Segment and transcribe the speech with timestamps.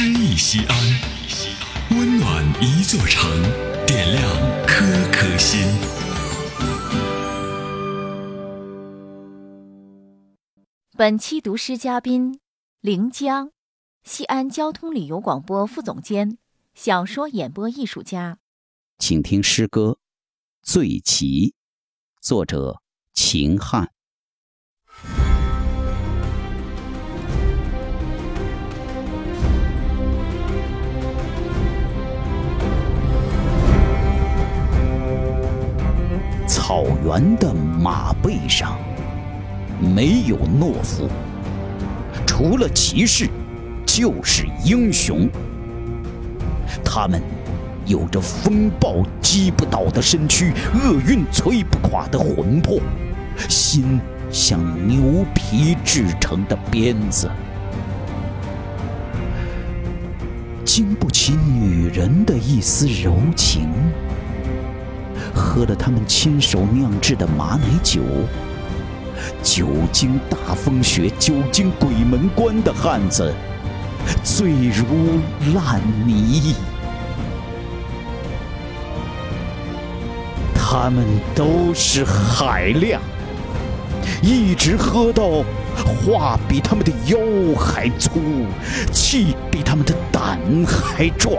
[0.00, 0.78] 诗意西安，
[1.90, 3.28] 温暖一座城，
[3.84, 5.60] 点亮颗颗心。
[10.96, 12.38] 本期读诗嘉宾：
[12.80, 13.50] 临江，
[14.04, 16.38] 西安交通旅游广播副总监，
[16.74, 18.38] 小说演播艺术家。
[19.00, 19.98] 请听诗歌
[20.62, 21.48] 《醉骑》，
[22.20, 22.80] 作者
[23.14, 23.90] 秦汉。
[36.78, 38.78] 草原的马背上
[39.80, 41.08] 没有懦夫，
[42.24, 43.28] 除了骑士
[43.84, 45.28] 就是英雄。
[46.84, 47.20] 他们
[47.84, 52.80] 有着风暴击不倒的身躯，厄运摧不垮的魂魄，
[53.48, 57.28] 心像牛皮制成的鞭子，
[60.64, 63.68] 经不起女人的一丝柔情。
[65.38, 68.02] 喝了他们亲手酿制的马奶酒，
[69.40, 73.32] 久经大风雪、久经鬼门关的汉子，
[74.24, 74.84] 醉如
[75.54, 76.54] 烂泥。
[80.54, 83.00] 他们都是海量，
[84.20, 85.42] 一直喝到
[86.04, 87.18] 话比他们的腰
[87.58, 88.20] 还粗，
[88.92, 91.32] 气比他们的胆还壮。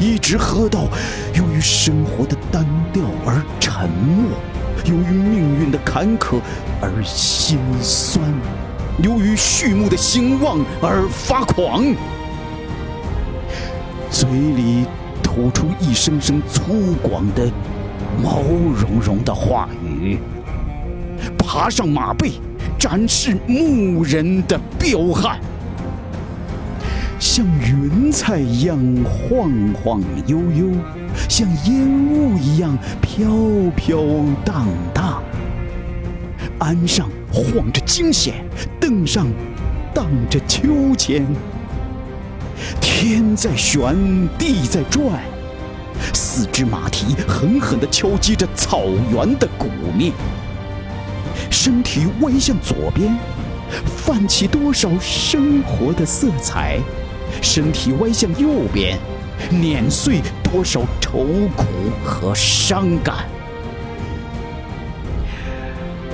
[0.00, 0.88] 一直喝到，
[1.34, 4.30] 由于生活的单调而沉默，
[4.84, 6.40] 由于命运的坎坷
[6.80, 8.24] 而心酸，
[9.02, 11.84] 由于序幕的兴旺而发狂，
[14.10, 14.86] 嘴里
[15.22, 17.50] 吐出一声声粗犷的、
[18.22, 20.18] 毛茸茸的话语，
[21.38, 22.32] 爬上马背，
[22.78, 25.40] 展示牧人的彪悍。
[27.18, 30.70] 像云彩一样晃晃悠悠，
[31.28, 33.28] 像烟雾一样飘
[33.74, 34.00] 飘
[34.44, 35.20] 荡荡。
[36.58, 38.44] 鞍上晃着惊险，
[38.80, 39.26] 凳上
[39.92, 41.26] 荡着秋千。
[42.80, 43.96] 天在旋，
[44.38, 45.20] 地在转，
[46.14, 48.82] 四只马蹄狠狠地敲击着草
[49.12, 49.66] 原的鼓
[49.96, 50.12] 面。
[51.50, 53.16] 身体歪向左边，
[53.84, 56.78] 泛起多少生活的色彩。
[57.42, 58.98] 身体歪向右边，
[59.50, 61.64] 碾碎多少愁苦
[62.04, 63.16] 和伤感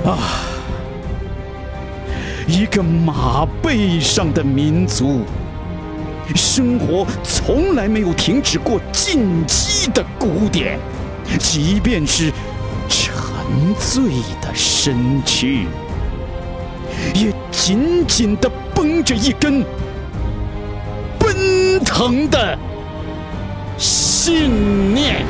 [0.05, 0.19] 啊！
[2.47, 5.23] 一个马背上的民族，
[6.35, 10.79] 生活从来没有停止过进击的鼓点，
[11.39, 12.31] 即便是
[12.87, 13.15] 沉
[13.81, 14.11] 醉
[14.43, 15.67] 的身躯，
[17.15, 19.65] 也紧紧地绷着一根。
[21.75, 22.57] 奔腾的
[23.77, 25.27] 信念。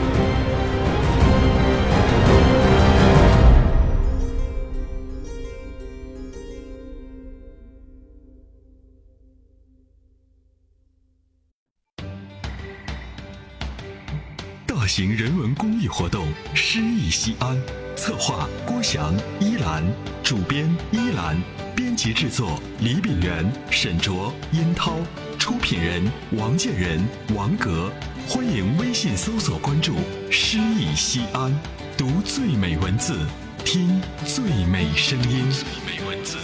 [14.66, 17.56] 大型人文公益活动《诗意西安》，
[17.96, 19.82] 策划郭翔、依兰，
[20.22, 21.42] 主编依兰，
[21.74, 24.98] 编辑制作李炳元、沈卓、殷涛。
[25.44, 26.02] 出品人
[26.38, 27.92] 王建仁、王格，
[28.26, 29.94] 欢迎微信搜索关注
[30.32, 31.54] “诗意西安”，
[31.98, 33.14] 读最美文字，
[33.62, 35.44] 听最美声音。
[35.52, 36.38] 最美文字。